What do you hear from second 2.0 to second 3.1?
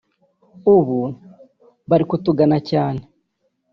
kutugana cyane